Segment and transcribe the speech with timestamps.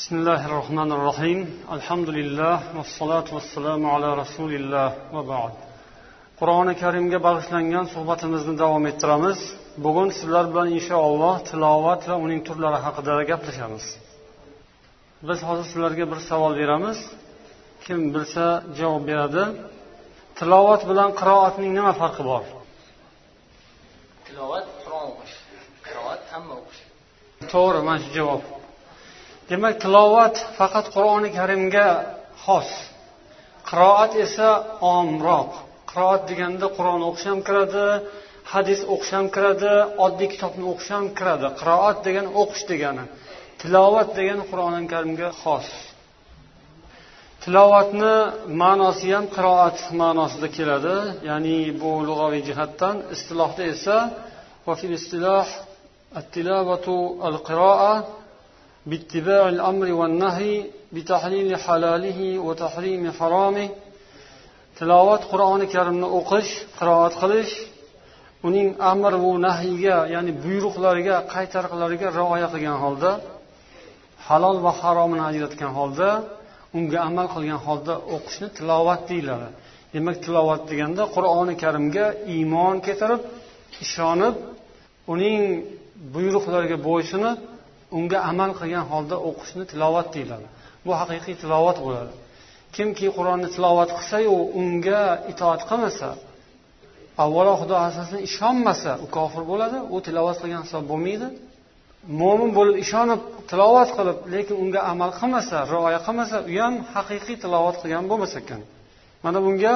[0.00, 1.38] بسم الله الرحمن الرحيم
[1.76, 5.52] الحمد لله والصلاة والسلام على رسول الله وبعد
[6.40, 9.38] qur'oni karimga bag'ishlangan suhbatimizni davom ettiramiz
[9.84, 13.84] bugun sizlar bilan inshaalloh tilovat va uning turlari haqida gaplashamiz
[15.28, 16.98] biz hozir sizlarga bir savol beramiz
[17.84, 18.46] kim bilsa
[18.78, 19.44] javob beradi
[20.38, 22.42] tilovat bilan qiroatning nima farqi bor
[24.26, 25.36] tilovat qur'on o'qish
[25.86, 26.80] qiroat hamma o'qish
[27.52, 28.42] to'g'ri mana shu javob
[29.49, 31.89] demak tilovat faqat qur'oni karimga
[32.43, 32.69] xos.
[33.69, 34.49] Qiroat esa
[34.97, 35.51] omroq.
[35.89, 37.87] Qiroat deganda qur'on o'qish ham kiradi
[38.53, 39.73] hadis o'qish ham kiradi
[40.05, 41.47] oddiy kitobni o'qish ham kiradi.
[41.59, 43.05] Qiroat degani o'qish degani
[43.61, 45.67] tilovat degani qur'oni karimga xos.
[47.43, 48.15] Tilovatni
[48.61, 50.97] ma'nosi ham qiroat ma'nosida keladi
[51.29, 52.95] ya'ni bu lug'aviy jihatdan.
[53.15, 53.97] Istilohda esa
[58.86, 63.68] باتباع الأمر والنهي بتحليل حلاله وتحريم حرامه
[64.80, 67.52] tilovat qur'oni karimni o'qish qiroat qilish
[68.48, 73.10] uning amr va nahiyga ya'ni buyruqlariga qaytariqlariga rioya qilgan holda
[74.26, 76.08] halol va haromini ajratgan holda
[76.78, 79.48] unga amal qilgan holda o'qishni tilovat deyiladi
[79.94, 83.20] demak tilovat deganda qur'oni karimga iymon keltirib
[83.84, 84.34] ishonib
[85.12, 85.40] uning
[86.14, 87.38] buyruqlariga bo'ysunib
[87.97, 90.47] unga amal qilgan holda o'qishni tilovat deyiladi.
[90.85, 92.13] Bu haqiqiy tilovat bo'ladi.
[92.75, 96.09] Kimki qur'onni tilovat qilsayu unga itoat qilmasa
[97.23, 101.27] avvalo xudo asosan ishonmasa u kofir bo'ladi u tilovat qilgan hisob bo'lmaydi.
[102.21, 107.75] Mo'min bo'lib ishonib tilovat qilib lekin unga amal qilmasa rioya qilmasa u ham haqiqiy tilovat
[107.81, 108.61] qilgan bo'lmas ekan.
[109.25, 109.73] Mana bunga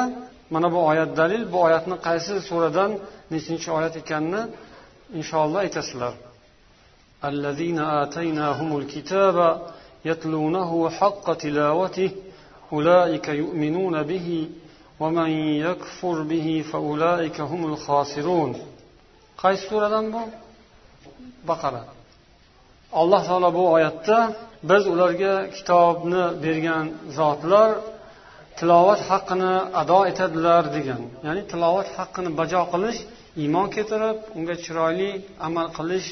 [0.54, 2.92] mana bu oyat dalil bu oyatni qaysi suradan
[3.34, 4.42] nechinchi oyat ekanini
[5.20, 6.14] inshaalloh aytasizlar.
[7.25, 9.37] الذين آتيناهم الكتاب
[10.05, 12.11] يتلونه حق تلاوته
[12.73, 14.49] أولئك يؤمنون به
[15.01, 15.31] ومن
[15.67, 18.53] يكفر به فأولئك هم الخاسرون
[19.43, 20.23] qaysi suradan bu
[21.51, 21.83] baqara
[23.01, 24.19] alloh taolo bu oyatda
[24.71, 26.87] biz ularga kitobni bergan
[27.19, 27.71] zotlar
[28.59, 32.99] tilovat haqqini ado etadilar degan ya'ni tilovat haqqini bajo qilish
[33.43, 35.11] iymon keltirib unga chiroyli
[35.47, 36.09] amal qilish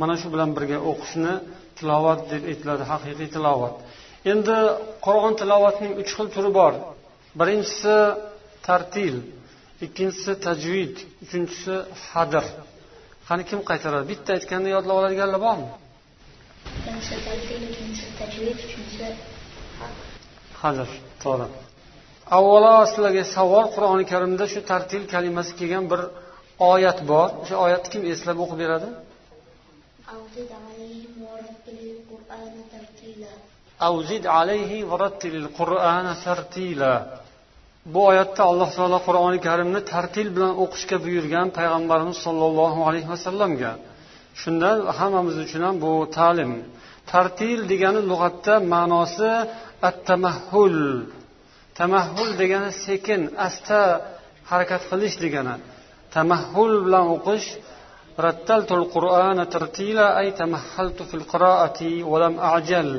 [0.00, 1.34] mana shu bilan birga o'qishni
[1.78, 3.74] tilovat deb aytiladi haqiqiy tilovat.
[4.32, 4.56] Endi
[5.06, 6.72] qur'on tilovatining uch xil turi bor.
[7.40, 7.96] Birinchisi
[8.66, 9.16] tartil
[9.86, 11.74] ikkinchisi tajvid uchinchisi
[12.10, 12.44] hadr
[13.28, 14.04] qani kim qaytaradi?
[14.12, 15.68] Bitta aytganda yodlab oladiganlar bormi?
[16.84, 19.06] Birinchisi tartil ikkinchisi tajvid uchinchisi
[20.62, 20.88] hadr
[21.24, 21.46] to'g'ri.
[22.38, 26.00] Avvalo sizlarga savol qur'oni karimda shu tartil kalimasi kelgan bir
[26.72, 27.28] oyat bor.
[27.42, 28.88] O'sha oyatni kim eslab o'qib beradi
[30.15, 33.33] أوزد عليهم ورتل القرآن ترتيلا
[33.89, 36.93] avzid alayhi varattilil qur'ana tartila
[37.93, 43.71] bu oyatda alloh taolo qur'oni karimni tartil bilan o'qishga buyurgan payg'ambarimiz sollallohu alayhi vasallamga
[44.41, 46.51] shundan hammamiz uchun ham bu ta'lim
[47.11, 49.31] tartil degani lug'atda ma'nosi
[49.89, 50.77] at tamahhul
[51.79, 53.79] tamahhul degani sekin asta
[54.51, 55.55] harakat qilish degani
[56.15, 57.47] tamahhul bilan o'qish
[58.19, 61.79] رتلت القرآن ترتيلا أي تمهلت في القراءة
[62.11, 62.89] ولم أعجل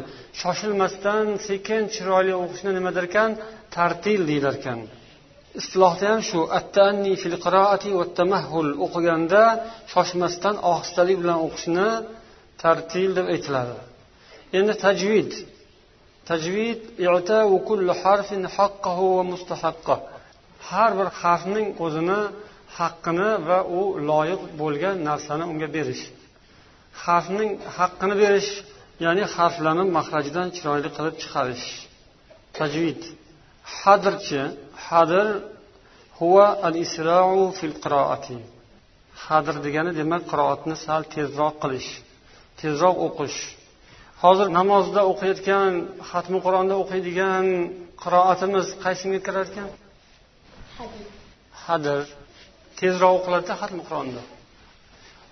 [0.40, 3.30] shoshilmasdan sekin chiroyli o'qishni nima derkan
[3.76, 4.78] tartil deyilarkan
[5.60, 9.42] istilohda ham shu attanni fil qiroati va tamahhul o'qiganda
[9.92, 11.88] shoshmasdan ohistalik bilan o'qishni
[12.62, 13.76] tartil deb aytiladi
[14.58, 15.30] endi tajvid
[16.30, 19.98] tajvid i'tau kulli harfin haqqahu va mustahaqqah
[20.70, 22.20] har bir harfning o'zini
[22.77, 26.03] haqqini va u loyiq bo'lgan narsani unga berish.
[27.03, 28.49] Harfning haqqini berish
[29.05, 31.67] ya'ni harflarni mahrajidan chiroyli qilib chiqarish.
[32.57, 33.01] Tajvid.
[33.79, 34.41] Hadrchi
[34.87, 35.25] hadr
[36.19, 38.37] huva al isrou fil qiroati
[39.25, 41.89] hadr degani demak qiroatni sal tezroq qilish
[42.59, 43.39] tezroq o'qish.
[44.23, 45.71] Hozir namozda o'qiyotgan
[46.09, 47.45] xatmi qur'onda o'qiydigan
[48.03, 49.69] qiroatimiz qaysiga kirarkan?
[51.65, 51.99] Hadr
[52.79, 54.23] tezroq o'qiladida xatmi qur'onni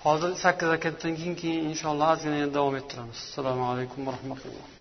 [0.06, 3.18] hozir sakkiz rakatdan keyin keyin inshaalloh ozgina davom ettiramiz.
[3.28, 4.75] Assalomu alaykum va rahmatulloh.